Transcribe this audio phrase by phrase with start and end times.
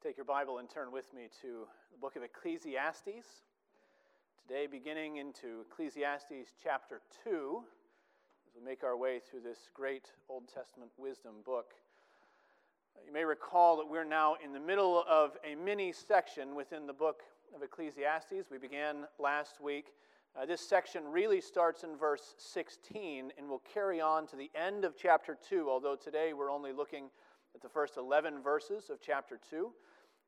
[0.00, 3.42] Take your Bible and turn with me to the book of Ecclesiastes.
[4.46, 7.64] Today, beginning into Ecclesiastes chapter 2,
[8.46, 11.72] as we make our way through this great Old Testament wisdom book.
[13.04, 16.92] You may recall that we're now in the middle of a mini section within the
[16.92, 17.22] book
[17.52, 18.52] of Ecclesiastes.
[18.52, 19.86] We began last week.
[20.40, 24.84] Uh, this section really starts in verse 16 and will carry on to the end
[24.84, 27.06] of chapter 2, although today we're only looking
[27.58, 29.72] at the first 11 verses of chapter 2.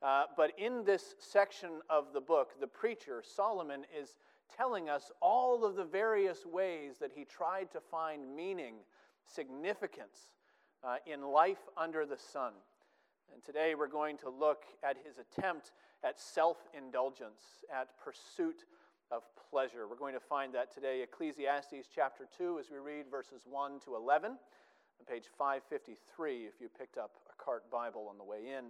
[0.03, 4.17] Uh, but in this section of the book, the preacher, Solomon, is
[4.57, 8.75] telling us all of the various ways that he tried to find meaning,
[9.33, 10.33] significance
[10.83, 12.53] uh, in life under the sun.
[13.33, 15.71] And today we're going to look at his attempt
[16.03, 18.65] at self indulgence, at pursuit
[19.13, 19.87] of pleasure.
[19.89, 23.95] We're going to find that today, Ecclesiastes chapter 2, as we read verses 1 to
[23.95, 24.33] 11,
[25.01, 28.65] on page 553, if you picked up a cart Bible on the way in.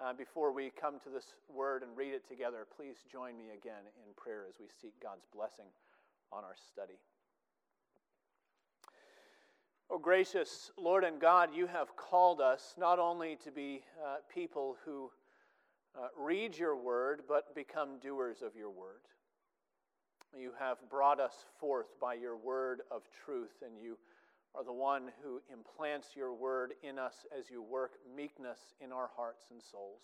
[0.00, 3.84] Uh, before we come to this word and read it together, please join me again
[4.06, 5.66] in prayer as we seek God's blessing
[6.32, 6.98] on our study.
[9.90, 14.76] Oh, gracious Lord and God, you have called us not only to be uh, people
[14.84, 15.10] who
[15.96, 19.02] uh, read your word, but become doers of your word.
[20.36, 23.98] You have brought us forth by your word of truth, and you
[24.54, 29.08] are the one who implants your word in us as you work meekness in our
[29.16, 30.02] hearts and souls.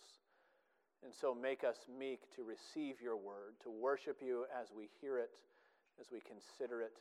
[1.05, 5.19] And so make us meek to receive your word, to worship you as we hear
[5.19, 5.31] it,
[6.01, 6.97] as we consider it,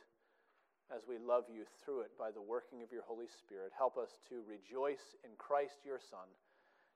[0.94, 3.72] as we love you through it by the working of your Holy Spirit.
[3.76, 6.28] Help us to rejoice in Christ your Son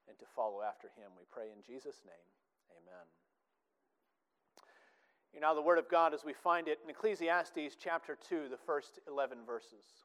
[0.07, 1.11] and to follow after him.
[1.17, 2.27] We pray in Jesus' name.
[2.77, 3.07] Amen.
[5.35, 8.61] You Now, the Word of God as we find it in Ecclesiastes chapter 2, the
[8.67, 10.05] first 11 verses.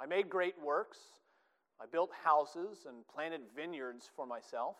[0.00, 0.98] I made great works.
[1.80, 4.76] I built houses and planted vineyards for myself.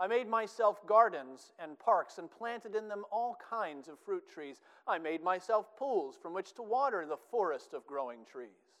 [0.00, 4.60] I made myself gardens and parks and planted in them all kinds of fruit trees.
[4.86, 8.72] I made myself pools from which to water the forest of growing trees.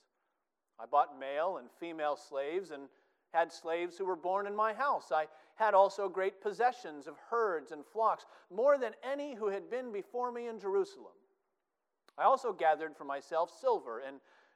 [0.80, 2.88] I bought male and female slaves and
[3.32, 5.12] had slaves who were born in my house.
[5.12, 9.92] I had also great possessions of herds and flocks, more than any who had been
[9.92, 11.12] before me in Jerusalem.
[12.18, 14.20] I also gathered for myself silver and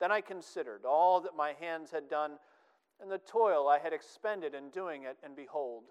[0.00, 2.38] Then I considered all that my hands had done
[3.00, 5.84] and the toil I had expended in doing it, and behold,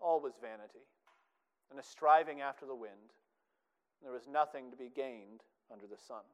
[0.00, 0.86] all was vanity
[1.70, 3.14] and a striving after the wind.
[4.02, 6.26] There was nothing to be gained under the sun.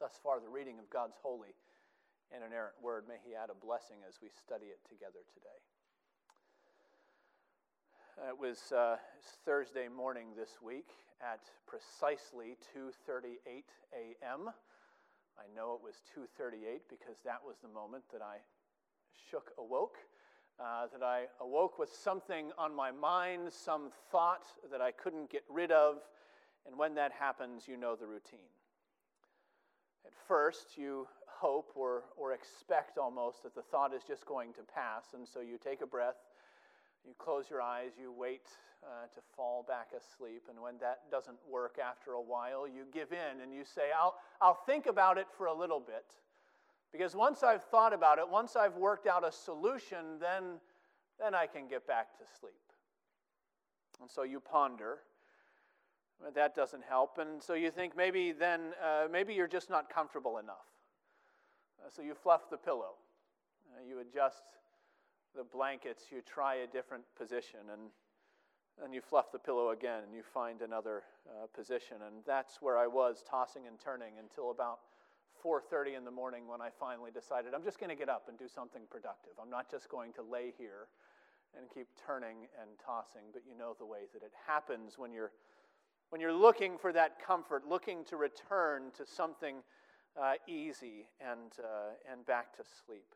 [0.00, 1.54] Thus far, the reading of God's holy
[2.30, 3.04] and inerrant word.
[3.08, 5.62] May He add a blessing as we study it together today.
[8.28, 8.96] It was uh,
[9.44, 10.90] Thursday morning this week
[11.22, 13.64] at precisely 2:38
[13.94, 14.50] a.m.
[15.38, 18.38] I know it was 2:38 because that was the moment that I
[19.30, 19.98] shook awoke.
[20.58, 25.44] Uh, that I awoke with something on my mind, some thought that I couldn't get
[25.50, 25.98] rid of,
[26.66, 28.48] and when that happens, you know the routine.
[30.06, 34.62] At first, you hope or, or expect almost that the thought is just going to
[34.62, 36.16] pass, and so you take a breath,
[37.06, 38.48] you close your eyes, you wait
[38.82, 40.42] uh, to fall back asleep.
[40.50, 44.16] And when that doesn't work after a while, you give in and you say, I'll,
[44.40, 46.04] I'll think about it for a little bit.
[46.92, 50.60] Because once I've thought about it, once I've worked out a solution, then,
[51.20, 52.54] then I can get back to sleep.
[54.00, 54.98] And so you ponder.
[56.22, 57.18] But that doesn't help.
[57.18, 60.66] And so you think maybe then, uh, maybe you're just not comfortable enough.
[61.84, 62.94] Uh, so you fluff the pillow.
[63.74, 64.44] Uh, you adjust
[65.36, 67.90] the blankets, you try a different position, and
[68.82, 71.96] and you fluff the pillow again and you find another uh, position.
[72.06, 74.80] And that's where I was, tossing and turning until about
[75.42, 78.38] 4:30 in the morning when I finally decided I'm just going to get up and
[78.38, 79.32] do something productive.
[79.40, 80.88] I'm not just going to lay here
[81.56, 85.32] and keep turning and tossing, but you know the way that it happens when you're
[86.10, 89.56] when you're looking for that comfort, looking to return to something
[90.20, 93.14] uh, easy and, uh, and back to sleep.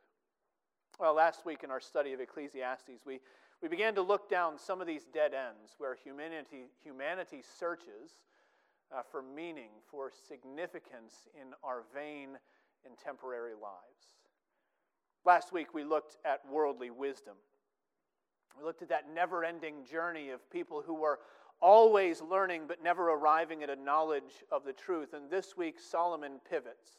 [1.00, 3.20] Well, last week in our study of Ecclesiastes, we,
[3.62, 8.20] we began to look down some of these dead ends where humanity, humanity searches
[8.94, 12.36] uh, for meaning, for significance in our vain
[12.84, 14.10] and temporary lives.
[15.24, 17.36] Last week, we looked at worldly wisdom.
[18.58, 21.20] We looked at that never ending journey of people who were
[21.62, 25.14] always learning but never arriving at a knowledge of the truth.
[25.14, 26.90] And this week, Solomon pivots.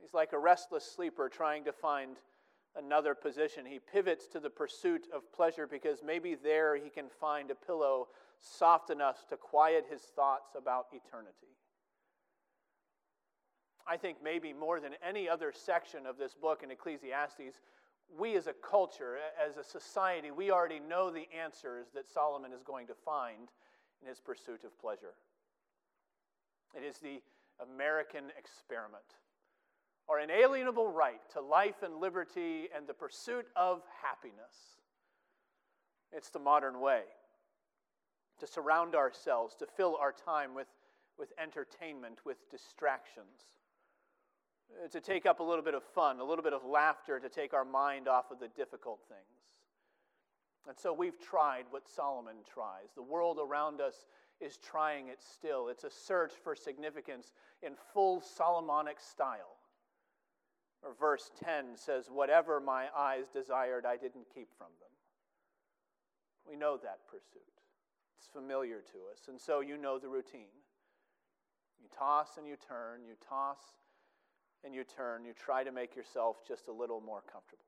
[0.00, 2.16] He's like a restless sleeper trying to find
[2.76, 3.66] another position.
[3.66, 8.08] He pivots to the pursuit of pleasure because maybe there he can find a pillow
[8.40, 11.56] soft enough to quiet his thoughts about eternity.
[13.86, 17.60] I think maybe more than any other section of this book in Ecclesiastes,
[18.18, 22.62] we as a culture, as a society, we already know the answers that Solomon is
[22.62, 23.48] going to find
[24.02, 25.14] in his pursuit of pleasure.
[26.74, 27.20] It is the
[27.60, 29.04] American experiment,
[30.10, 34.80] our inalienable right to life and liberty and the pursuit of happiness.
[36.12, 37.02] It's the modern way
[38.40, 40.66] to surround ourselves, to fill our time with,
[41.18, 43.44] with entertainment, with distractions,
[44.84, 47.28] uh, to take up a little bit of fun, a little bit of laughter, to
[47.28, 49.20] take our mind off of the difficult things.
[50.66, 52.88] And so we've tried what Solomon tries.
[52.96, 54.06] The world around us
[54.40, 55.68] is trying it still.
[55.68, 59.59] It's a search for significance in full Solomonic style.
[60.82, 64.90] Or verse 10 says, Whatever my eyes desired, I didn't keep from them.
[66.48, 67.42] We know that pursuit.
[68.18, 69.28] It's familiar to us.
[69.28, 70.52] And so you know the routine.
[71.80, 73.58] You toss and you turn, you toss
[74.64, 77.64] and you turn, you try to make yourself just a little more comfortable.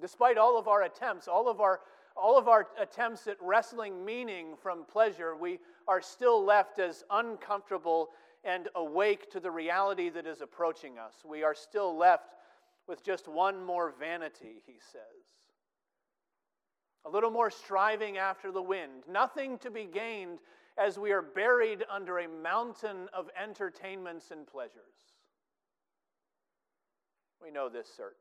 [0.00, 1.80] Despite all of our attempts, all of our,
[2.16, 8.08] all of our attempts at wrestling meaning from pleasure, we are still left as uncomfortable
[8.44, 11.14] and awake to the reality that is approaching us.
[11.24, 12.34] We are still left
[12.86, 15.34] with just one more vanity, he says
[17.04, 20.38] a little more striving after the wind, nothing to be gained
[20.78, 25.12] as we are buried under a mountain of entertainments and pleasures.
[27.42, 28.14] We know this search.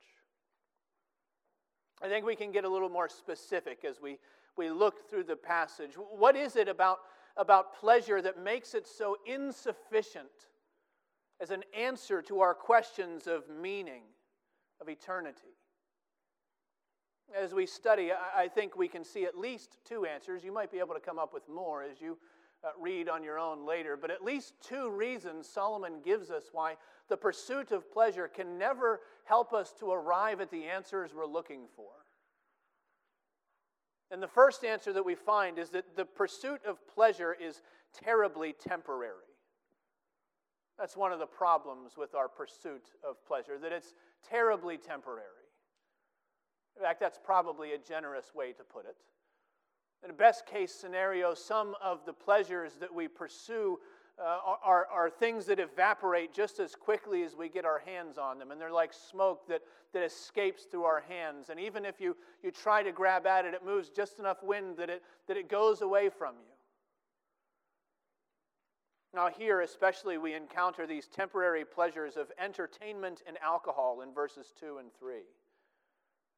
[2.01, 4.19] I think we can get a little more specific as we,
[4.57, 5.93] we look through the passage.
[5.95, 6.99] What is it about,
[7.37, 10.27] about pleasure that makes it so insufficient
[11.41, 14.03] as an answer to our questions of meaning,
[14.79, 15.53] of eternity?
[17.35, 20.43] as we study, I think we can see at least two answers.
[20.43, 22.17] You might be able to come up with more as you
[22.63, 26.75] uh, read on your own later, but at least two reasons Solomon gives us why
[27.09, 31.65] the pursuit of pleasure can never help us to arrive at the answers we're looking
[31.75, 31.91] for.
[34.13, 37.63] And the first answer that we find is that the pursuit of pleasure is
[37.99, 39.15] terribly temporary.
[40.77, 43.95] That's one of the problems with our pursuit of pleasure, that it's
[44.29, 45.25] terribly temporary.
[46.77, 48.95] In fact, that's probably a generous way to put it.
[50.03, 53.79] In a best case scenario, some of the pleasures that we pursue
[54.19, 58.37] uh, are, are things that evaporate just as quickly as we get our hands on
[58.37, 58.51] them.
[58.51, 59.61] And they're like smoke that,
[59.93, 61.49] that escapes through our hands.
[61.49, 64.77] And even if you, you try to grab at it, it moves just enough wind
[64.77, 66.53] that it, that it goes away from you.
[69.15, 74.79] Now, here especially, we encounter these temporary pleasures of entertainment and alcohol in verses 2
[74.79, 75.17] and 3.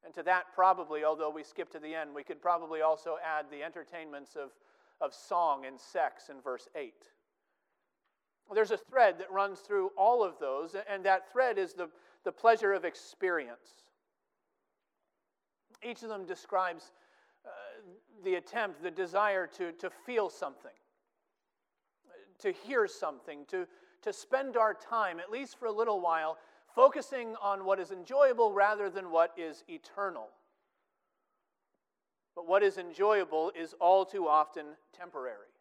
[0.03, 3.45] And to that, probably, although we skip to the end, we could probably also add
[3.49, 4.51] the entertainments of,
[4.99, 6.93] of song and sex in verse 8.
[8.53, 11.89] There's a thread that runs through all of those, and that thread is the,
[12.23, 13.83] the pleasure of experience.
[15.83, 16.91] Each of them describes
[17.45, 17.49] uh,
[18.23, 20.71] the attempt, the desire to, to feel something,
[22.39, 23.67] to hear something, to,
[24.03, 26.37] to spend our time, at least for a little while,
[26.75, 30.29] focusing on what is enjoyable rather than what is eternal.
[32.35, 35.54] But what is enjoyable is all too often temporary.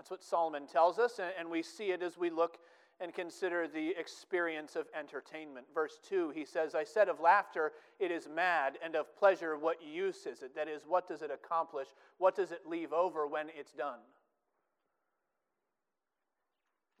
[0.00, 2.56] That's what Solomon tells us, and we see it as we look
[3.00, 5.66] and consider the experience of entertainment.
[5.74, 9.82] Verse 2, he says, I said of laughter, it is mad, and of pleasure, what
[9.82, 10.54] use is it?
[10.54, 11.88] That is, what does it accomplish?
[12.16, 13.98] What does it leave over when it's done?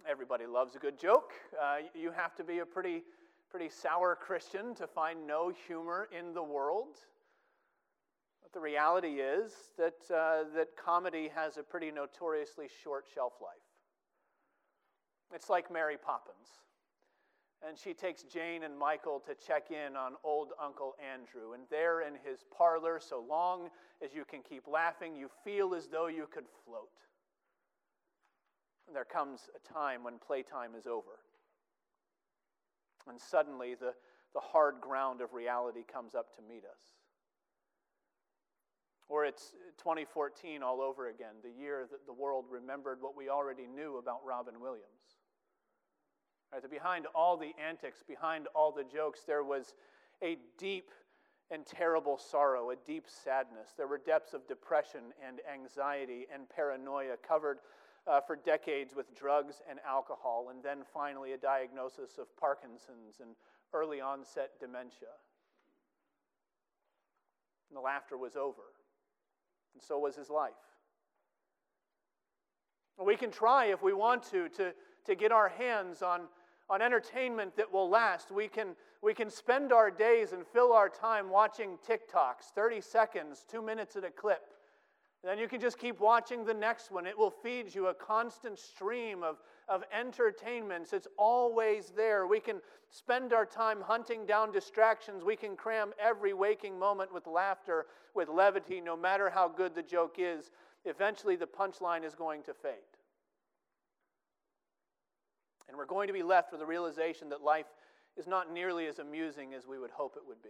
[0.06, 1.32] Everybody loves a good joke.
[1.58, 3.02] Uh, you have to be a pretty,
[3.50, 6.98] pretty sour Christian to find no humor in the world.
[8.42, 13.52] But the reality is that, uh, that comedy has a pretty notoriously short shelf life.
[15.34, 16.48] It's like Mary Poppins.
[17.66, 21.52] And she takes Jane and Michael to check in on old Uncle Andrew.
[21.52, 23.68] And there in his parlor, so long
[24.02, 26.88] as you can keep laughing, you feel as though you could float.
[28.86, 31.20] And there comes a time when playtime is over.
[33.06, 33.92] And suddenly the,
[34.34, 36.80] the hard ground of reality comes up to meet us.
[39.10, 43.66] Or it's 2014 all over again, the year that the world remembered what we already
[43.66, 44.86] knew about Robin Williams.
[46.52, 49.74] Right, that behind all the antics, behind all the jokes, there was
[50.22, 50.90] a deep
[51.50, 53.70] and terrible sorrow, a deep sadness.
[53.76, 57.58] There were depths of depression and anxiety and paranoia covered
[58.06, 63.30] uh, for decades with drugs and alcohol, and then finally a diagnosis of Parkinson's and
[63.72, 65.18] early onset dementia.
[67.68, 68.62] And the laughter was over,
[69.74, 70.52] and so was his life.
[73.02, 74.74] We can try if we want to, to,
[75.06, 76.22] to get our hands on,
[76.68, 78.30] on entertainment that will last.
[78.30, 83.46] We can, we can spend our days and fill our time watching TikToks, 30 seconds,
[83.50, 84.42] two minutes at a clip.
[85.22, 87.06] Then you can just keep watching the next one.
[87.06, 89.36] It will feed you a constant stream of,
[89.68, 90.94] of entertainments.
[90.94, 92.26] It's always there.
[92.26, 95.22] We can spend our time hunting down distractions.
[95.22, 99.82] We can cram every waking moment with laughter, with levity, no matter how good the
[99.82, 100.50] joke is.
[100.86, 102.72] Eventually, the punchline is going to fade.
[105.68, 107.66] And we're going to be left with the realization that life
[108.16, 110.48] is not nearly as amusing as we would hope it would be.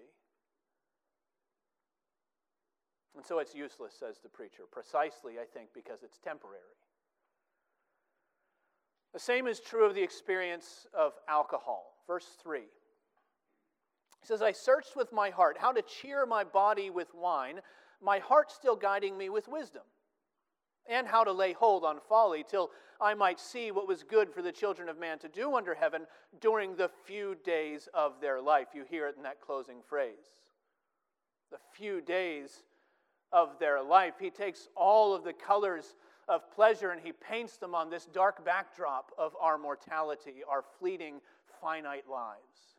[3.17, 6.77] And so it's useless, says the preacher, precisely, I think, because it's temporary.
[9.13, 11.95] The same is true of the experience of alcohol.
[12.07, 12.61] Verse 3.
[12.61, 17.61] He says, I searched with my heart how to cheer my body with wine,
[18.01, 19.83] my heart still guiding me with wisdom,
[20.89, 24.43] and how to lay hold on folly, till I might see what was good for
[24.43, 26.07] the children of man to do under heaven
[26.41, 28.69] during the few days of their life.
[28.75, 30.31] You hear it in that closing phrase.
[31.51, 32.63] The few days
[33.33, 34.15] of their life.
[34.21, 35.95] He takes all of the colors
[36.29, 41.21] of pleasure and he paints them on this dark backdrop of our mortality, our fleeting,
[41.61, 42.77] finite lives.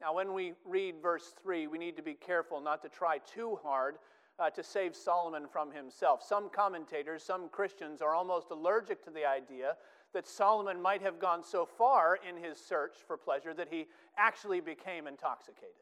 [0.00, 3.58] Now, when we read verse 3, we need to be careful not to try too
[3.62, 3.96] hard
[4.38, 6.22] uh, to save Solomon from himself.
[6.22, 9.76] Some commentators, some Christians, are almost allergic to the idea
[10.14, 13.86] that Solomon might have gone so far in his search for pleasure that he
[14.16, 15.74] actually became intoxicated.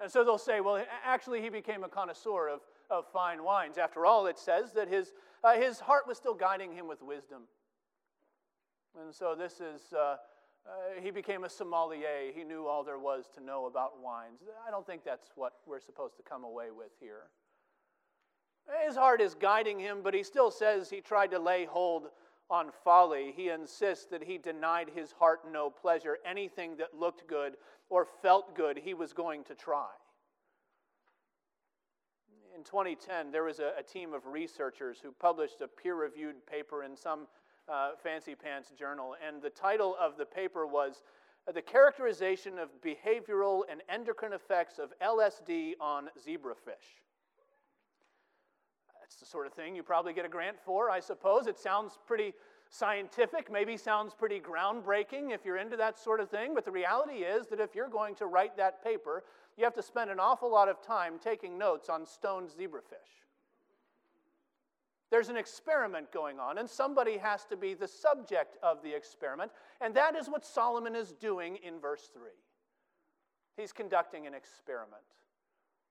[0.00, 2.60] And so they'll say, well, actually, he became a connoisseur of,
[2.90, 3.78] of fine wines.
[3.78, 7.42] After all, it says that his, uh, his heart was still guiding him with wisdom.
[9.00, 10.16] And so this is, uh,
[10.66, 12.32] uh, he became a sommelier.
[12.34, 14.40] He knew all there was to know about wines.
[14.66, 17.28] I don't think that's what we're supposed to come away with here.
[18.86, 22.08] His heart is guiding him, but he still says he tried to lay hold
[22.50, 23.32] on folly.
[23.34, 26.18] He insists that he denied his heart no pleasure.
[26.24, 27.54] Anything that looked good
[27.88, 29.88] or felt good, he was going to try.
[32.56, 36.84] In 2010, there was a, a team of researchers who published a peer reviewed paper
[36.84, 37.26] in some
[37.68, 41.02] uh, fancy pants journal, and the title of the paper was
[41.48, 47.02] uh, The Characterization of Behavioral and Endocrine Effects of LSD on Zebrafish.
[49.14, 51.46] That's the sort of thing you probably get a grant for, I suppose.
[51.46, 52.34] It sounds pretty
[52.68, 57.18] scientific, maybe sounds pretty groundbreaking if you're into that sort of thing, but the reality
[57.18, 59.22] is that if you're going to write that paper,
[59.56, 63.22] you have to spend an awful lot of time taking notes on stoned zebrafish.
[65.12, 69.52] There's an experiment going on, and somebody has to be the subject of the experiment,
[69.80, 72.22] and that is what Solomon is doing in verse 3.
[73.56, 75.04] He's conducting an experiment.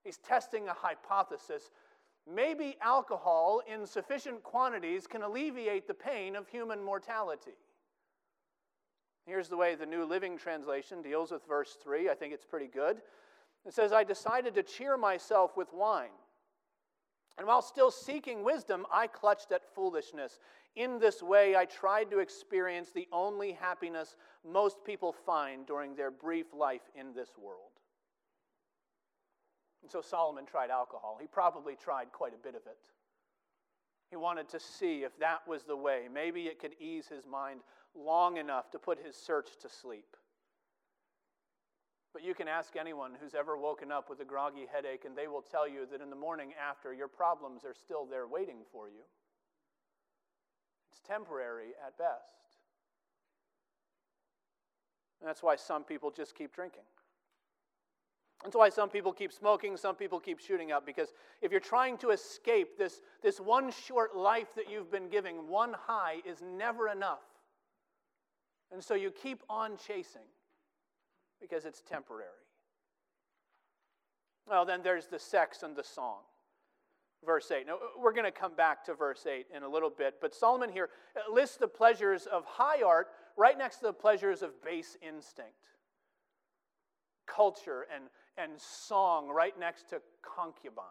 [0.02, 1.70] He's testing a hypothesis
[2.32, 7.56] maybe alcohol in sufficient quantities can alleviate the pain of human mortality.
[9.26, 12.10] Here's the way the New Living Translation deals with verse 3.
[12.10, 13.00] I think it's pretty good.
[13.66, 16.10] It says, I decided to cheer myself with wine.
[17.38, 20.38] And while still seeking wisdom, I clutched at foolishness.
[20.76, 26.10] In this way, I tried to experience the only happiness most people find during their
[26.10, 27.73] brief life in this world.
[29.84, 31.18] And so Solomon tried alcohol.
[31.20, 32.78] He probably tried quite a bit of it.
[34.08, 36.04] He wanted to see if that was the way.
[36.10, 37.60] Maybe it could ease his mind
[37.94, 40.16] long enough to put his search to sleep.
[42.14, 45.28] But you can ask anyone who's ever woken up with a groggy headache, and they
[45.28, 48.88] will tell you that in the morning after, your problems are still there waiting for
[48.88, 49.04] you.
[50.90, 52.56] It's temporary at best.
[55.20, 56.84] And that's why some people just keep drinking.
[58.44, 61.96] That's why some people keep smoking, some people keep shooting up, because if you're trying
[61.98, 66.90] to escape this, this one short life that you've been giving, one high is never
[66.90, 67.22] enough.
[68.70, 70.28] And so you keep on chasing
[71.40, 72.28] because it's temporary.
[74.46, 76.18] Well, then there's the sex and the song.
[77.24, 77.66] Verse 8.
[77.66, 80.70] Now, we're going to come back to verse 8 in a little bit, but Solomon
[80.70, 83.08] here uh, lists the pleasures of high art
[83.38, 85.70] right next to the pleasures of base instinct.
[87.26, 88.04] Culture and,
[88.36, 90.88] and song right next to concubines.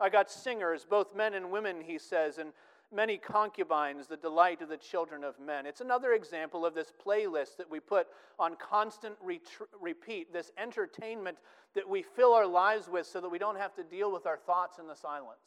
[0.00, 2.52] I got singers, both men and women, he says, and
[2.92, 5.66] many concubines, the delight of the children of men.
[5.66, 8.06] It's another example of this playlist that we put
[8.38, 9.14] on constant
[9.80, 11.38] repeat, this entertainment
[11.74, 14.38] that we fill our lives with so that we don't have to deal with our
[14.38, 15.40] thoughts in the silence.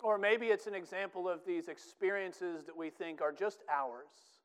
[0.00, 4.37] Or maybe it's an example of these experiences that we think are just ours,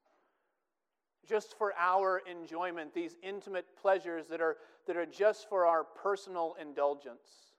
[1.27, 6.55] just for our enjoyment, these intimate pleasures that are, that are just for our personal
[6.59, 7.53] indulgence.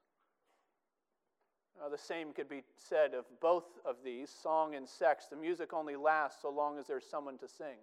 [1.83, 5.26] Uh, the same could be said of both of these song and sex.
[5.28, 7.78] The music only lasts so long as there's someone to sing.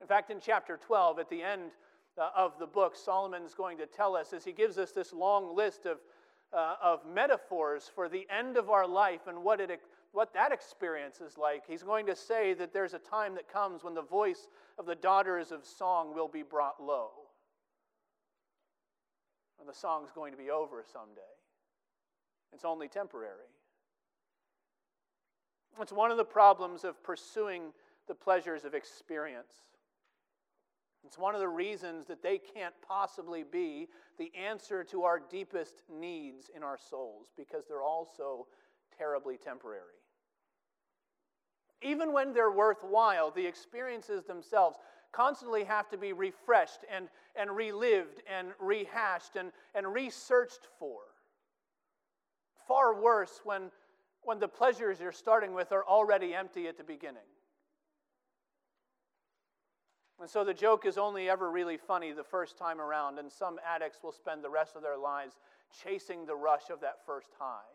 [0.00, 1.70] In fact, in chapter 12, at the end
[2.18, 5.54] uh, of the book, Solomon's going to tell us as he gives us this long
[5.56, 5.98] list of,
[6.52, 9.80] uh, of metaphors for the end of our life and what, it,
[10.12, 11.64] what that experience is like.
[11.66, 14.48] He's going to say that there's a time that comes when the voice
[14.78, 17.10] of the daughters of song will be brought low.
[19.60, 21.20] And the song's going to be over someday.
[22.52, 23.46] It's only temporary.
[25.80, 27.72] It's one of the problems of pursuing
[28.08, 29.54] the pleasures of experience.
[31.04, 33.88] It's one of the reasons that they can't possibly be
[34.18, 38.46] the answer to our deepest needs in our souls because they're also
[38.98, 39.99] terribly temporary.
[41.82, 44.76] Even when they're worthwhile, the experiences themselves
[45.12, 51.00] constantly have to be refreshed and, and relived and rehashed and, and researched for
[52.70, 53.62] far worse when,
[54.22, 57.26] when the pleasures you're starting with are already empty at the beginning.
[60.20, 63.58] And so the joke is only ever really funny the first time around, and some
[63.66, 65.34] addicts will spend the rest of their lives
[65.82, 67.66] chasing the rush of that first high.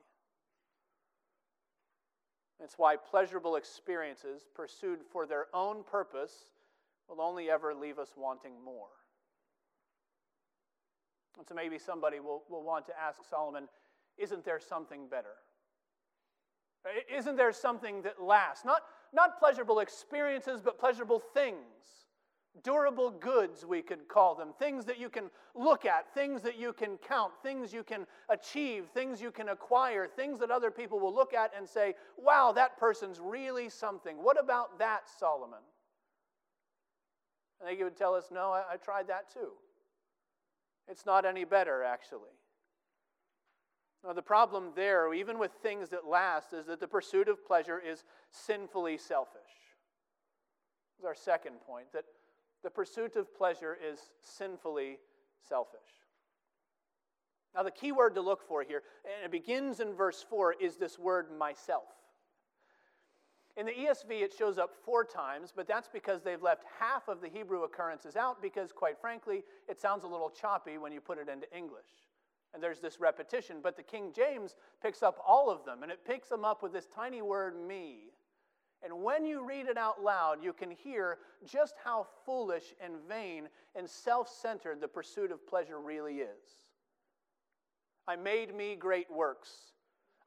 [2.63, 6.51] It's why pleasurable experiences pursued for their own purpose
[7.09, 8.87] will only ever leave us wanting more.
[11.37, 13.67] And so maybe somebody will, will want to ask Solomon,
[14.17, 15.35] isn't there something better?
[17.13, 18.63] Isn't there something that lasts?
[18.63, 22.04] Not, not pleasurable experiences, but pleasurable things.
[22.63, 24.53] Durable goods, we could call them.
[24.57, 28.85] Things that you can look at, things that you can count, things you can achieve,
[28.93, 32.77] things you can acquire, things that other people will look at and say, wow, that
[32.77, 34.15] person's really something.
[34.17, 35.59] What about that, Solomon?
[37.59, 39.51] And they would tell us, no, I, I tried that too.
[40.87, 42.31] It's not any better, actually.
[44.05, 47.79] Now, the problem there, even with things that last, is that the pursuit of pleasure
[47.79, 49.41] is sinfully selfish.
[50.99, 52.05] Is our second point that
[52.65, 54.97] the pursuit of pleasure is sinfully
[55.47, 55.79] selfish.
[57.55, 60.75] Now, the key word to look for here, and it begins in verse 4, is
[60.75, 61.83] this word myself.
[63.55, 67.21] In the ESV, it shows up four times, but that's because they've left half of
[67.21, 71.19] the Hebrew occurrences out because, quite frankly, it sounds a little choppy when you put
[71.19, 71.85] it into English
[72.55, 73.57] and there's this repetition.
[73.61, 76.71] But the King James picks up all of them, and it picks them up with
[76.71, 78.13] this tiny word, me.
[78.85, 83.49] And when you read it out loud, you can hear just how foolish and vain
[83.75, 86.59] and self centered the pursuit of pleasure really is.
[88.07, 89.49] I made me great works.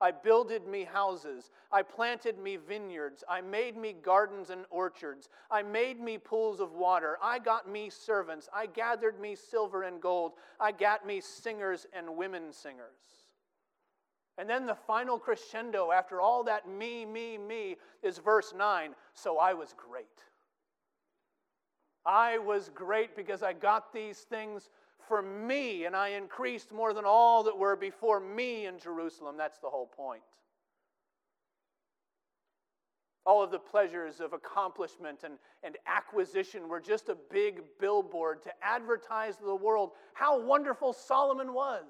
[0.01, 1.51] I builded me houses.
[1.73, 3.25] I planted me vineyards.
[3.29, 5.29] I made me gardens and orchards.
[5.51, 7.18] I made me pools of water.
[7.23, 8.49] I got me servants.
[8.55, 10.33] I gathered me silver and gold.
[10.61, 13.17] I got me singers and women singers.
[14.38, 18.94] And then the final crescendo after all that me, me, me is verse 9.
[19.12, 20.07] So I was great.
[22.07, 24.70] I was great because I got these things
[25.09, 29.37] for me, and I increased more than all that were before me in Jerusalem.
[29.37, 30.22] That's the whole point.
[33.27, 38.51] All of the pleasures of accomplishment and, and acquisition were just a big billboard to
[38.62, 41.85] advertise to the world how wonderful Solomon was.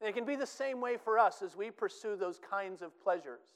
[0.00, 2.98] And it can be the same way for us as we pursue those kinds of
[3.02, 3.46] pleasures.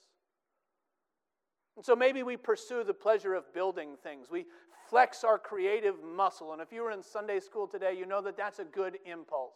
[1.77, 4.31] And so maybe we pursue the pleasure of building things.
[4.31, 4.47] We
[4.91, 6.53] flex our creative muscle.
[6.53, 9.55] And if you were in Sunday school today, you know that that's a good impulse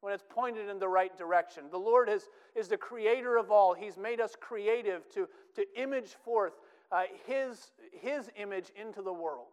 [0.00, 1.64] when it's pointed in the right direction.
[1.70, 6.14] The Lord is, is the creator of all, He's made us creative to, to image
[6.24, 6.52] forth
[6.92, 9.48] uh, his, his image into the world.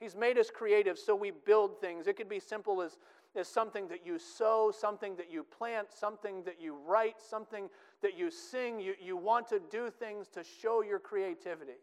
[0.00, 2.06] He's made us creative so we build things.
[2.06, 2.98] It could be simple as,
[3.36, 7.68] as something that you sow, something that you plant, something that you write, something
[8.02, 8.80] that you sing.
[8.80, 11.78] You, you want to do things to show your creativity.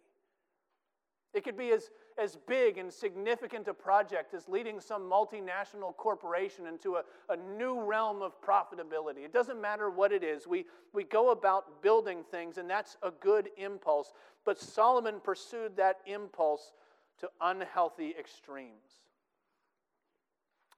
[1.34, 6.68] It could be as, as big and significant a project as leading some multinational corporation
[6.68, 9.26] into a, a new realm of profitability.
[9.26, 10.46] It doesn't matter what it is.
[10.46, 14.14] We, we go about building things, and that's a good impulse.
[14.46, 16.72] But Solomon pursued that impulse
[17.20, 19.02] to unhealthy extremes.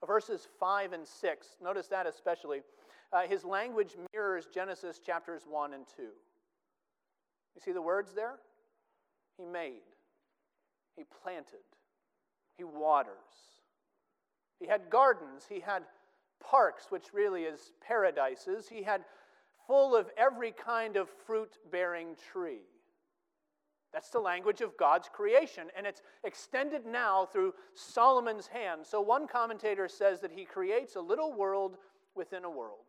[0.06, 2.62] Verses 5 and 6, notice that especially.
[3.12, 6.04] Uh, his language mirrors Genesis chapters 1 and 2.
[6.04, 6.12] You
[7.64, 8.36] see the words there?
[9.38, 9.84] He made,
[10.96, 11.66] he planted,
[12.58, 13.14] he waters.
[14.60, 15.84] He had gardens, he had
[16.40, 18.68] parks, which really is paradises.
[18.70, 19.02] He had
[19.68, 22.62] full of every kind of fruit bearing tree.
[23.96, 28.86] That's the language of God's creation, and it's extended now through Solomon's hand.
[28.86, 31.78] So, one commentator says that he creates a little world
[32.14, 32.84] within a world.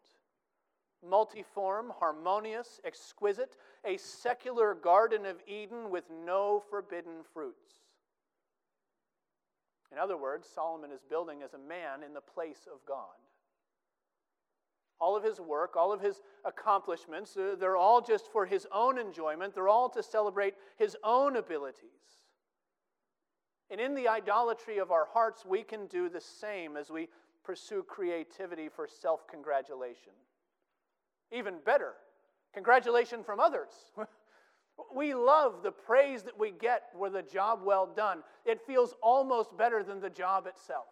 [1.08, 7.84] Multiform, harmonious, exquisite, a secular Garden of Eden with no forbidden fruits.
[9.92, 13.14] In other words, Solomon is building as a man in the place of God
[15.00, 18.98] all of his work, all of his accomplishments, uh, they're all just for his own
[18.98, 19.54] enjoyment.
[19.54, 21.90] They're all to celebrate his own abilities.
[23.70, 27.08] And in the idolatry of our hearts, we can do the same as we
[27.44, 30.12] pursue creativity for self congratulation.
[31.32, 31.94] Even better,
[32.54, 33.72] congratulation from others.
[34.94, 38.22] we love the praise that we get for the job well done.
[38.44, 40.86] It feels almost better than the job itself.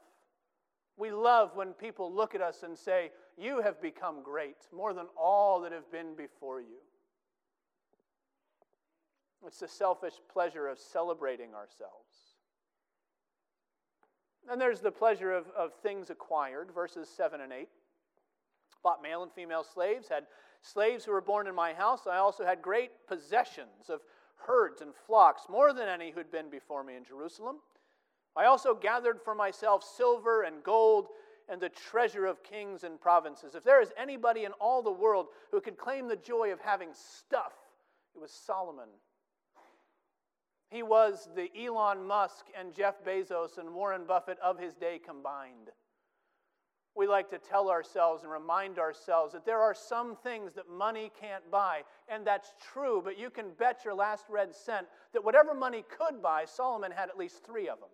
[0.97, 5.07] We love when people look at us and say, You have become great, more than
[5.17, 6.79] all that have been before you.
[9.47, 12.35] It's the selfish pleasure of celebrating ourselves.
[14.51, 17.69] And there's the pleasure of, of things acquired, verses 7 and 8.
[18.83, 20.27] Bought male and female slaves, had
[20.61, 22.07] slaves who were born in my house.
[22.07, 24.01] I also had great possessions of
[24.37, 27.57] herds and flocks, more than any who'd been before me in Jerusalem.
[28.37, 31.09] I also gathered for myself silver and gold
[31.49, 33.55] and the treasure of kings and provinces.
[33.55, 36.89] If there is anybody in all the world who could claim the joy of having
[36.93, 37.53] stuff,
[38.15, 38.89] it was Solomon.
[40.71, 45.71] He was the Elon Musk and Jeff Bezos and Warren Buffett of his day combined.
[46.97, 51.11] We like to tell ourselves and remind ourselves that there are some things that money
[51.21, 55.55] can't buy, and that's true, but you can bet your last red cent that whatever
[55.55, 57.89] money could buy, Solomon had at least three of them.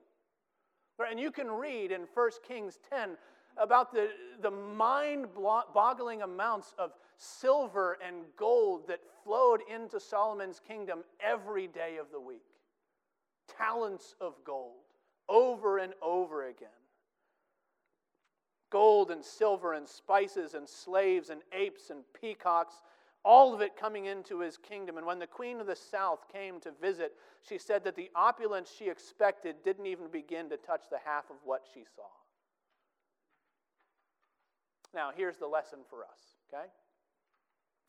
[1.08, 3.16] And you can read in 1 Kings 10
[3.56, 4.08] about the,
[4.40, 5.26] the mind
[5.74, 12.20] boggling amounts of silver and gold that flowed into Solomon's kingdom every day of the
[12.20, 12.44] week.
[13.58, 14.84] Talents of gold,
[15.28, 16.68] over and over again.
[18.70, 22.82] Gold and silver and spices and slaves and apes and peacocks
[23.24, 24.96] all of it coming into his kingdom.
[24.96, 27.12] And when the queen of the south came to visit,
[27.46, 31.36] she said that the opulence she expected didn't even begin to touch the half of
[31.44, 32.02] what she saw.
[34.94, 36.18] Now, here's the lesson for us,
[36.52, 36.66] okay?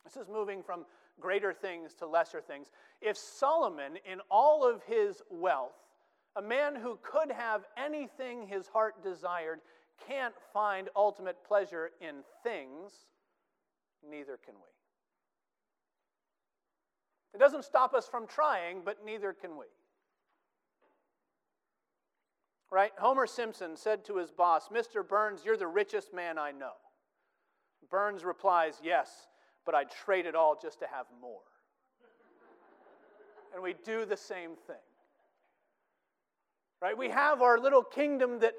[0.04, 0.84] This is moving from
[1.20, 2.70] greater things to lesser things.
[3.00, 5.72] If Solomon, in all of his wealth,
[6.36, 9.60] a man who could have anything his heart desired,
[10.06, 12.92] can't find ultimate pleasure in things,
[14.08, 14.81] neither can we.
[17.34, 19.66] It doesn't stop us from trying, but neither can we.
[22.70, 22.92] Right?
[22.98, 25.06] Homer Simpson said to his boss, Mr.
[25.06, 26.72] Burns, you're the richest man I know.
[27.90, 29.28] Burns replies, Yes,
[29.64, 31.40] but I'd trade it all just to have more.
[33.54, 34.76] and we do the same thing.
[36.80, 36.96] Right?
[36.96, 38.54] We have our little kingdom that,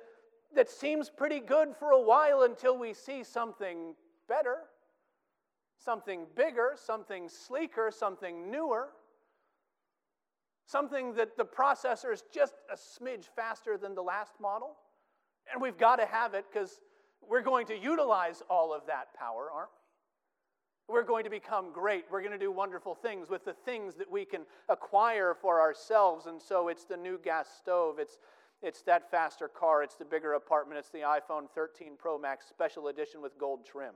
[0.55, 3.95] that seems pretty good for a while until we see something
[4.27, 4.57] better
[5.83, 8.89] something bigger, something sleeker, something newer,
[10.65, 14.77] something that the processor is just a smidge faster than the last model.
[15.51, 16.79] And we've got to have it because
[17.27, 19.69] we're going to utilize all of that power, aren't
[20.87, 20.93] we?
[20.93, 22.05] We're going to become great.
[22.11, 26.25] We're going to do wonderful things with the things that we can acquire for ourselves.
[26.25, 28.17] And so it's the new gas stove, it's,
[28.61, 32.89] it's that faster car, it's the bigger apartment, it's the iPhone 13 Pro Max special
[32.89, 33.93] edition with gold trim.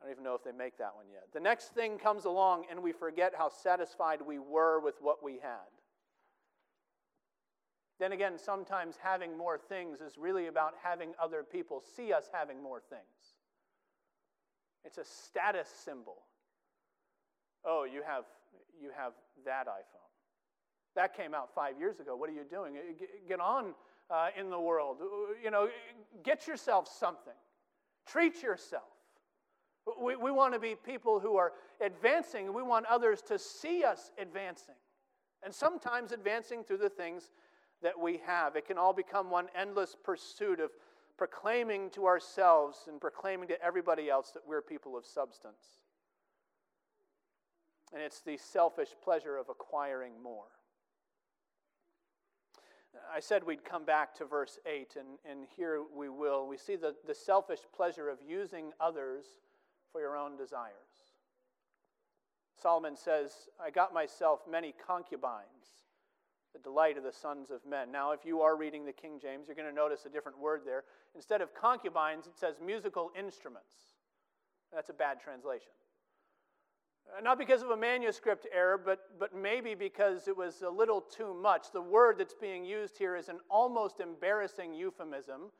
[0.00, 1.24] I don't even know if they make that one yet.
[1.34, 5.32] The next thing comes along, and we forget how satisfied we were with what we
[5.34, 5.68] had.
[7.98, 12.62] Then again, sometimes having more things is really about having other people see us having
[12.62, 13.02] more things.
[14.84, 16.16] It's a status symbol.
[17.62, 18.24] Oh, you have,
[18.80, 19.12] you have
[19.44, 20.00] that iPhone.
[20.96, 22.16] That came out five years ago.
[22.16, 22.76] What are you doing?
[23.28, 23.74] Get on
[24.10, 24.96] uh, in the world.
[25.44, 25.68] You know,
[26.24, 27.34] get yourself something.
[28.06, 28.82] Treat yourself.
[30.00, 32.52] We, we want to be people who are advancing.
[32.52, 34.74] We want others to see us advancing.
[35.42, 37.30] And sometimes advancing through the things
[37.82, 38.56] that we have.
[38.56, 40.70] It can all become one endless pursuit of
[41.16, 45.78] proclaiming to ourselves and proclaiming to everybody else that we're people of substance.
[47.92, 50.46] And it's the selfish pleasure of acquiring more.
[53.14, 56.46] I said we'd come back to verse 8, and, and here we will.
[56.46, 59.24] We see the, the selfish pleasure of using others
[59.92, 60.74] for your own desires.
[62.60, 63.32] Solomon says,
[63.64, 65.86] I got myself many concubines,
[66.52, 67.90] the delight of the sons of men.
[67.90, 70.62] Now, if you are reading the King James, you're going to notice a different word
[70.64, 70.84] there.
[71.14, 73.74] Instead of concubines, it says musical instruments.
[74.72, 75.72] That's a bad translation.
[77.16, 81.00] Uh, not because of a manuscript error, but, but maybe because it was a little
[81.00, 81.72] too much.
[81.72, 85.50] The word that's being used here is an almost embarrassing euphemism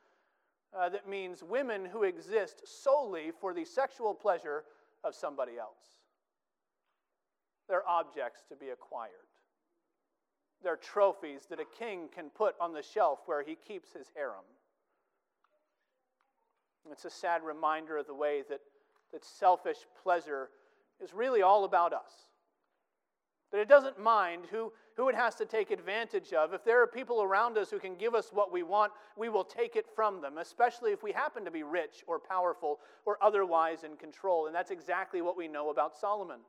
[0.77, 4.63] uh, that means women who exist solely for the sexual pleasure
[5.03, 5.99] of somebody else.
[7.67, 9.11] They're objects to be acquired.
[10.63, 14.45] They're trophies that a king can put on the shelf where he keeps his harem.
[16.91, 18.59] It's a sad reminder of the way that,
[19.11, 20.49] that selfish pleasure
[21.01, 22.11] is really all about us.
[23.51, 26.53] That it doesn't mind who, who it has to take advantage of.
[26.53, 29.43] If there are people around us who can give us what we want, we will
[29.43, 33.83] take it from them, especially if we happen to be rich or powerful or otherwise
[33.83, 34.47] in control.
[34.47, 36.39] And that's exactly what we know about Solomon.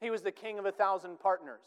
[0.00, 1.66] He was the king of a thousand partners.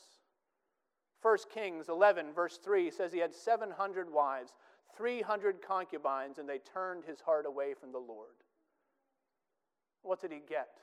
[1.21, 4.51] 1 Kings 11, verse 3 says he had 700 wives,
[4.97, 8.35] 300 concubines, and they turned his heart away from the Lord.
[10.01, 10.79] What did he get?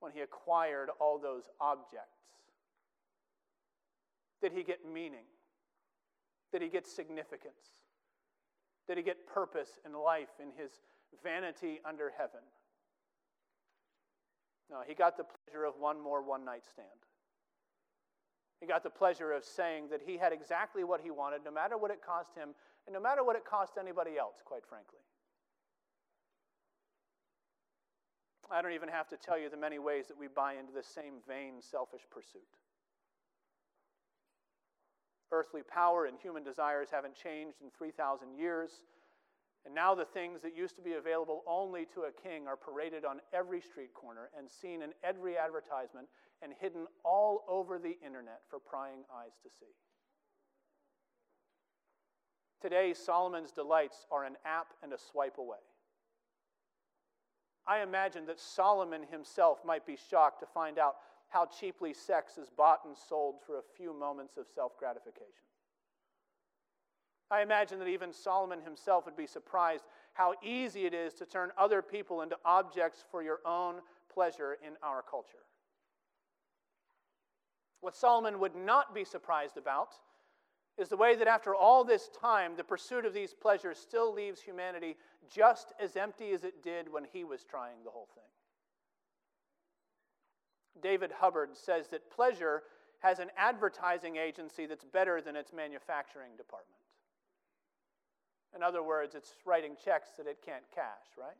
[0.00, 2.18] When he acquired all those objects?
[4.40, 5.24] Did he get meaning?
[6.52, 7.82] Did he get significance?
[8.86, 10.70] Did he get purpose in life in his
[11.22, 12.40] vanity under heaven?
[14.70, 16.88] No, he got the pleasure of one more one night stand.
[18.60, 21.76] He got the pleasure of saying that he had exactly what he wanted, no matter
[21.76, 22.54] what it cost him,
[22.86, 25.00] and no matter what it cost anybody else, quite frankly.
[28.50, 30.82] I don't even have to tell you the many ways that we buy into the
[30.82, 32.46] same vain, selfish pursuit.
[35.32, 38.70] Earthly power and human desires haven't changed in 3,000 years.
[39.64, 43.04] And now the things that used to be available only to a king are paraded
[43.04, 46.06] on every street corner and seen in every advertisement
[46.40, 49.74] and hidden all over the internet for prying eyes to see.
[52.62, 55.58] Today, Solomon's delights are an app and a swipe away.
[57.66, 60.96] I imagine that Solomon himself might be shocked to find out
[61.28, 65.46] how cheaply sex is bought and sold for a few moments of self gratification.
[67.30, 71.50] I imagine that even Solomon himself would be surprised how easy it is to turn
[71.58, 73.76] other people into objects for your own
[74.12, 75.44] pleasure in our culture.
[77.80, 79.94] What Solomon would not be surprised about
[80.78, 84.40] is the way that after all this time, the pursuit of these pleasures still leaves
[84.40, 84.96] humanity
[85.32, 88.24] just as empty as it did when he was trying the whole thing.
[90.82, 92.62] David Hubbard says that pleasure
[93.00, 96.76] has an advertising agency that's better than its manufacturing department.
[98.54, 101.36] In other words, it's writing checks that it can't cash, right?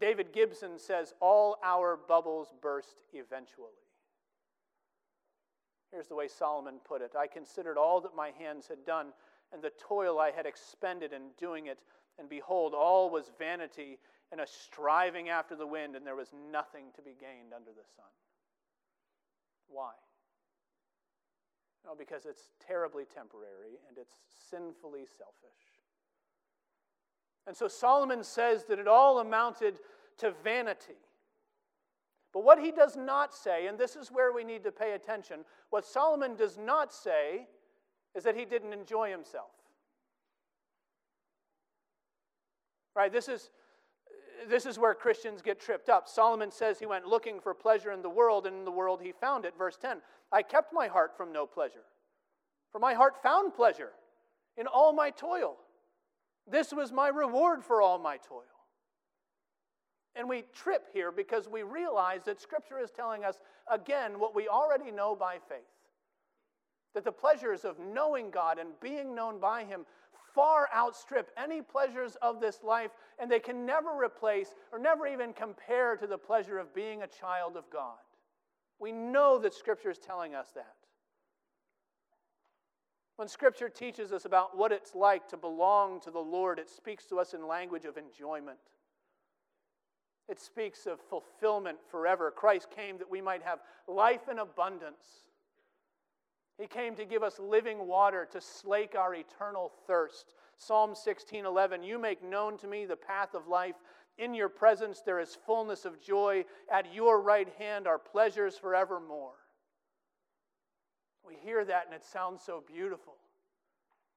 [0.00, 3.72] David Gibson says, All our bubbles burst eventually.
[5.94, 9.12] Here's the way Solomon put it I considered all that my hands had done
[9.52, 11.78] and the toil I had expended in doing it,
[12.18, 14.00] and behold, all was vanity
[14.32, 17.86] and a striving after the wind, and there was nothing to be gained under the
[17.94, 18.10] sun.
[19.68, 19.92] Why?
[21.96, 24.14] Because it's terribly temporary and it's
[24.50, 25.62] sinfully selfish.
[27.46, 29.78] And so Solomon says that it all amounted
[30.18, 30.98] to vanity.
[32.34, 35.44] But what he does not say, and this is where we need to pay attention,
[35.70, 37.46] what Solomon does not say
[38.14, 39.52] is that he didn't enjoy himself.
[42.96, 43.12] Right?
[43.12, 43.50] This is,
[44.48, 46.08] this is where Christians get tripped up.
[46.08, 49.12] Solomon says he went looking for pleasure in the world, and in the world he
[49.12, 49.54] found it.
[49.56, 49.98] Verse 10
[50.32, 51.84] I kept my heart from no pleasure,
[52.72, 53.92] for my heart found pleasure
[54.56, 55.56] in all my toil.
[56.50, 58.42] This was my reward for all my toil.
[60.16, 63.38] And we trip here because we realize that Scripture is telling us
[63.70, 65.64] again what we already know by faith
[66.94, 69.84] that the pleasures of knowing God and being known by Him
[70.34, 75.32] far outstrip any pleasures of this life, and they can never replace or never even
[75.32, 77.98] compare to the pleasure of being a child of God.
[78.80, 80.74] We know that Scripture is telling us that.
[83.16, 87.06] When Scripture teaches us about what it's like to belong to the Lord, it speaks
[87.06, 88.58] to us in language of enjoyment.
[90.28, 92.30] It speaks of fulfillment forever.
[92.30, 95.04] Christ came that we might have life in abundance.
[96.58, 100.34] He came to give us living water to slake our eternal thirst.
[100.56, 103.76] Psalm 16:11 You make known to me the path of life.
[104.16, 106.44] In your presence there is fullness of joy.
[106.70, 109.34] At your right hand are pleasures forevermore.
[111.26, 113.16] We hear that and it sounds so beautiful.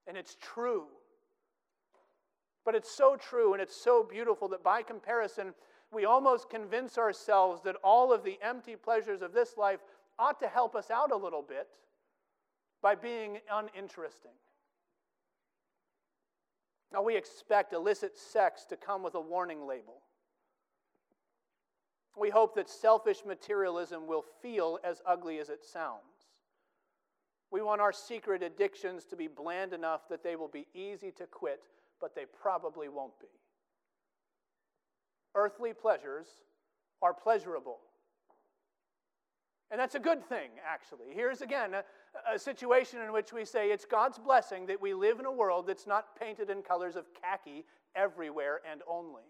[0.05, 0.85] And it's true.
[2.63, 5.55] But it's so true and it's so beautiful that by comparison,
[5.91, 9.79] we almost convince ourselves that all of the empty pleasures of this life
[10.19, 11.67] ought to help us out a little bit
[12.81, 14.31] by being uninteresting.
[16.91, 20.01] Now, we expect illicit sex to come with a warning label.
[22.17, 26.01] We hope that selfish materialism will feel as ugly as it sounds.
[27.51, 31.25] We want our secret addictions to be bland enough that they will be easy to
[31.27, 31.61] quit,
[32.01, 33.27] but they probably won't be.
[35.37, 36.25] Earthly pleasures
[37.01, 37.77] are pleasurable.
[39.69, 41.13] And that's a good thing, actually.
[41.13, 41.83] Here's again a,
[42.33, 45.67] a, situation in which we say it's God's blessing that we live in a world
[45.67, 49.23] that's not painted in colors of khaki everywhere and only.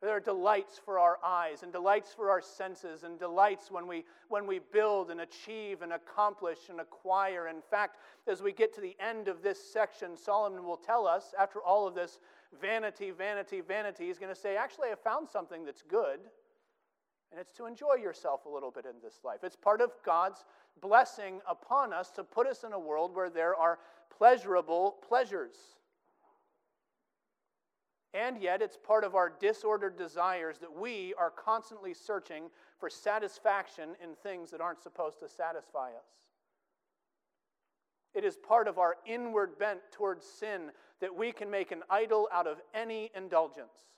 [0.00, 4.04] There are delights for our eyes and delights for our senses and delights when we,
[4.28, 7.48] when we build and achieve and accomplish and acquire.
[7.48, 7.96] In fact,
[8.28, 11.88] as we get to the end of this section, Solomon will tell us, after all
[11.88, 12.20] of this
[12.60, 16.20] vanity, vanity, vanity, he's going to say, Actually, I found something that's good,
[17.30, 19.40] and it's to enjoy yourself a little bit in this life.
[19.42, 20.44] It's part of God's
[20.80, 23.78] blessing upon us to put us in a world where there are
[24.16, 25.56] pleasurable pleasures.
[28.14, 32.44] And yet, it's part of our disordered desires that we are constantly searching
[32.78, 36.08] for satisfaction in things that aren't supposed to satisfy us.
[38.14, 42.28] It is part of our inward bent towards sin that we can make an idol
[42.32, 43.88] out of any indulgence.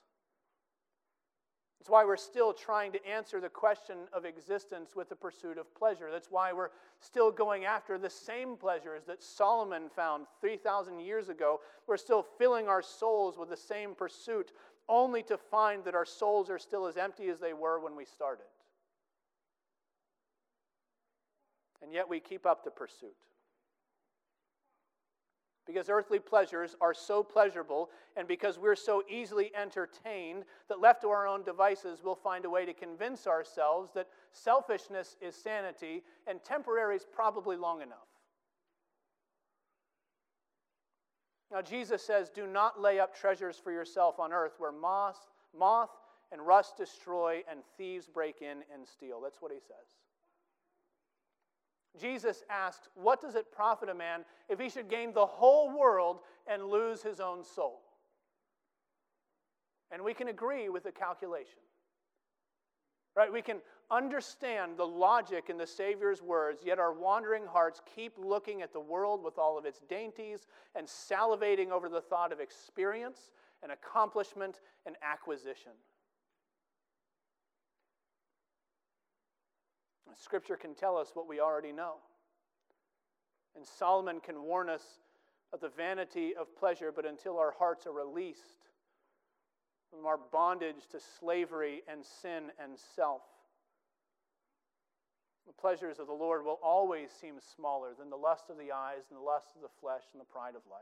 [1.79, 5.73] That's why we're still trying to answer the question of existence with the pursuit of
[5.73, 6.09] pleasure.
[6.11, 11.59] That's why we're still going after the same pleasures that Solomon found 3,000 years ago.
[11.87, 14.51] We're still filling our souls with the same pursuit,
[14.87, 18.05] only to find that our souls are still as empty as they were when we
[18.05, 18.45] started.
[21.81, 23.15] And yet we keep up the pursuit
[25.65, 31.09] because earthly pleasures are so pleasurable, and because we're so easily entertained that left to
[31.09, 36.43] our own devices, we'll find a way to convince ourselves that selfishness is sanity and
[36.43, 37.97] temporary is probably long enough.
[41.51, 45.89] Now, Jesus says, Do not lay up treasures for yourself on earth where moth, moth
[46.31, 49.19] and rust destroy and thieves break in and steal.
[49.21, 50.00] That's what he says.
[51.99, 56.19] Jesus asks, What does it profit a man if he should gain the whole world
[56.47, 57.81] and lose his own soul?
[59.91, 61.59] And we can agree with the calculation.
[63.15, 63.31] Right?
[63.31, 63.57] We can
[63.89, 68.79] understand the logic in the Savior's words, yet our wandering hearts keep looking at the
[68.79, 74.61] world with all of its dainties and salivating over the thought of experience and accomplishment
[74.85, 75.73] and acquisition.
[80.17, 81.95] Scripture can tell us what we already know.
[83.55, 84.83] And Solomon can warn us
[85.53, 88.69] of the vanity of pleasure, but until our hearts are released
[89.89, 93.21] from our bondage to slavery and sin and self,
[95.45, 99.03] the pleasures of the Lord will always seem smaller than the lust of the eyes
[99.09, 100.81] and the lust of the flesh and the pride of life.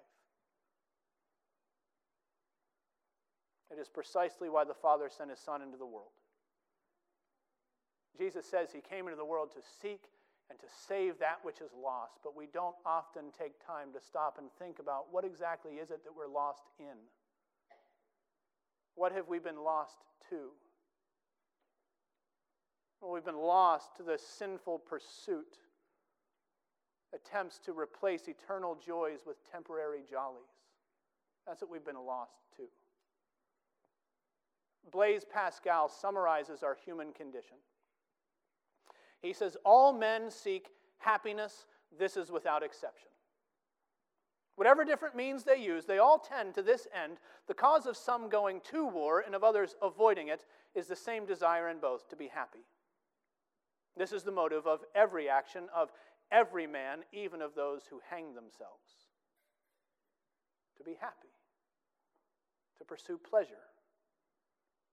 [3.71, 6.11] It is precisely why the Father sent his Son into the world
[8.17, 10.04] Jesus says he came into the world to seek
[10.50, 14.38] and to save that which is lost, but we don't often take time to stop
[14.39, 16.98] and think about what exactly is it that we're lost in?
[18.95, 19.98] What have we been lost
[20.30, 20.50] to?
[23.00, 25.58] Well, we've been lost to the sinful pursuit,
[27.13, 30.52] attempts to replace eternal joys with temporary jollies.
[31.48, 32.63] That's what we've been lost to.
[34.91, 37.57] Blaise Pascal summarizes our human condition.
[39.22, 41.65] He says, All men seek happiness.
[41.97, 43.09] This is without exception.
[44.55, 47.17] Whatever different means they use, they all tend to this end.
[47.47, 50.43] The cause of some going to war and of others avoiding it
[50.76, 52.65] is the same desire in both to be happy.
[53.95, 55.91] This is the motive of every action of
[56.32, 59.07] every man, even of those who hang themselves.
[60.78, 61.34] To be happy,
[62.78, 63.63] to pursue pleasure.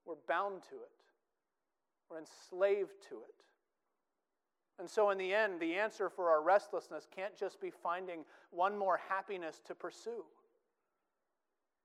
[0.05, 1.03] We're bound to it,
[2.09, 3.45] we're enslaved to it.
[4.79, 8.77] And so, in the end, the answer for our restlessness can't just be finding one
[8.77, 10.25] more happiness to pursue.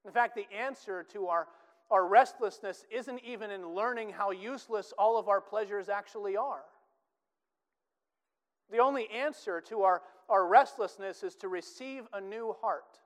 [0.06, 1.48] In fact, the answer to our,
[1.89, 6.64] our restlessness isn't even in learning how useless all of our pleasures actually are.
[8.72, 13.00] The only answer to our, our restlessness is to receive a new heart,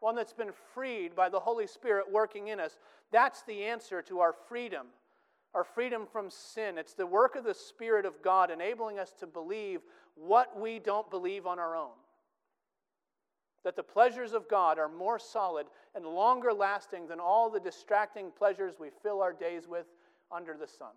[0.00, 2.78] one that's been freed by the Holy Spirit working in us.
[3.12, 4.86] That's the answer to our freedom
[5.54, 6.78] our freedom from sin.
[6.78, 9.80] It's the work of the Spirit of God enabling us to believe
[10.14, 11.94] what we don't believe on our own.
[13.64, 18.30] That the pleasures of God are more solid and longer lasting than all the distracting
[18.30, 19.86] pleasures we fill our days with
[20.30, 20.92] under the sun.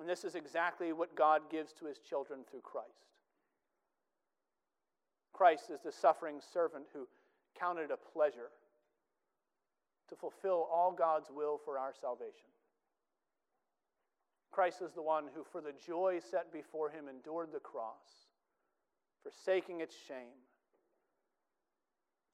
[0.00, 2.88] And this is exactly what God gives to his children through Christ.
[5.32, 7.06] Christ is the suffering servant who
[7.58, 8.50] counted a pleasure
[10.10, 12.50] to fulfill all God's will for our salvation.
[14.50, 18.28] Christ is the one who, for the joy set before him, endured the cross,
[19.22, 20.42] forsaking its shame.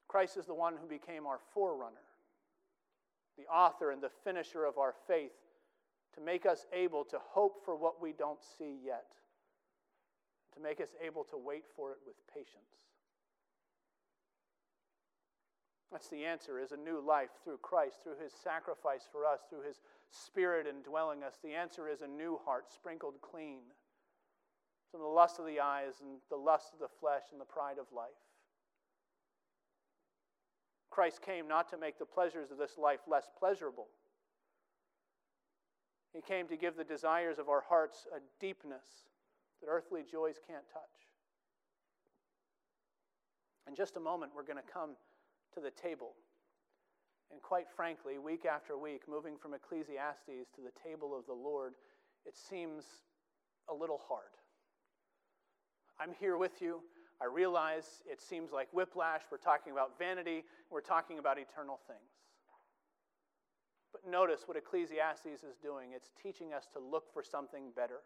[0.08, 1.96] Christ is the one who became our forerunner,
[3.36, 5.36] the author and the finisher of our faith,
[6.14, 9.12] to make us able to hope for what we don't see yet,
[10.54, 12.86] to make us able to wait for it with patience.
[15.92, 19.62] That's the answer is a new life through Christ, through his sacrifice for us, through
[19.62, 19.80] his
[20.10, 21.38] spirit indwelling us.
[21.42, 23.60] The answer is a new heart sprinkled clean
[24.90, 27.78] from the lust of the eyes and the lust of the flesh and the pride
[27.78, 28.08] of life.
[30.90, 33.88] Christ came not to make the pleasures of this life less pleasurable.
[36.14, 38.86] He came to give the desires of our hearts a deepness
[39.60, 40.82] that earthly joys can't touch.
[43.68, 44.92] In just a moment, we're going to come
[45.56, 46.12] to the table.
[47.32, 51.74] And quite frankly, week after week, moving from Ecclesiastes to the table of the Lord,
[52.24, 52.84] it seems
[53.68, 54.30] a little hard.
[55.98, 56.80] I'm here with you.
[57.20, 59.22] I realize it seems like whiplash.
[59.30, 62.12] We're talking about vanity, we're talking about eternal things.
[63.92, 68.00] But notice what Ecclesiastes is doing it's teaching us to look for something better,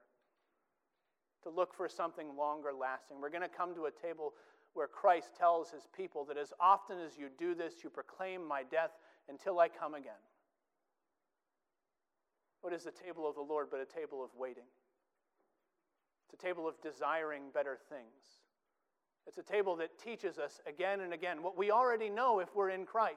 [1.43, 3.21] to look for something longer lasting.
[3.21, 4.35] We're going to come to a table
[4.75, 8.63] where Christ tells his people that as often as you do this, you proclaim my
[8.63, 8.93] death
[9.29, 10.13] until I come again.
[12.61, 14.69] What is the table of the Lord but a table of waiting?
[16.27, 18.41] It's a table of desiring better things.
[19.27, 22.71] It's a table that teaches us again and again what we already know if we're
[22.71, 23.17] in Christ.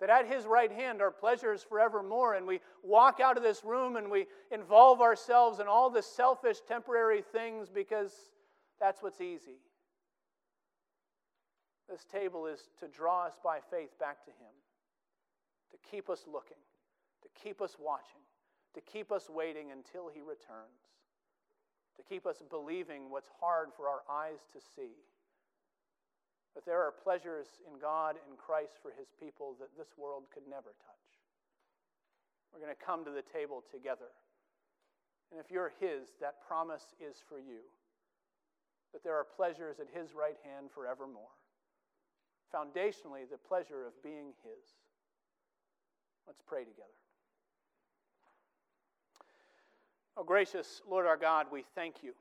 [0.00, 3.96] That at his right hand are pleasures forevermore, and we walk out of this room
[3.96, 8.12] and we involve ourselves in all the selfish temporary things because
[8.80, 9.58] that's what's easy.
[11.88, 14.54] This table is to draw us by faith back to Him,
[15.70, 16.60] to keep us looking,
[17.22, 18.24] to keep us watching,
[18.74, 20.96] to keep us waiting until He returns,
[21.96, 24.96] to keep us believing what's hard for our eyes to see.
[26.54, 30.48] That there are pleasures in God and Christ for His people that this world could
[30.48, 31.08] never touch.
[32.52, 34.14] We're going to come to the table together.
[35.30, 37.66] And if you're His, that promise is for you
[38.94, 41.34] that there are pleasures at his right hand forevermore.
[42.54, 44.64] Foundationally, the pleasure of being his.
[46.28, 46.88] Let's pray together.
[50.16, 52.12] Oh, gracious Lord our God, we thank you.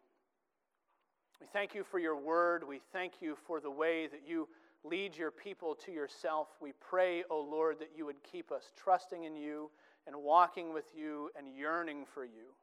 [1.39, 2.67] We thank you for your word.
[2.67, 4.49] We thank you for the way that you
[4.83, 6.47] lead your people to yourself.
[6.59, 9.69] We pray, O oh Lord, that you would keep us trusting in you
[10.07, 12.55] and walking with you and yearning for you.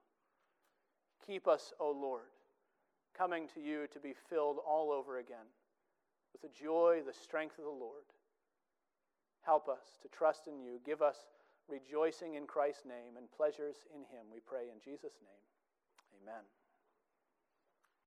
[1.24, 2.24] Keep us, O oh Lord
[3.20, 5.44] coming to you to be filled all over again
[6.32, 8.08] with the joy, the strength of the Lord.
[9.42, 10.80] Help us to trust in you.
[10.86, 11.16] Give us
[11.68, 14.24] rejoicing in Christ's name and pleasures in him.
[14.32, 15.44] We pray in Jesus' name.
[16.22, 16.44] Amen.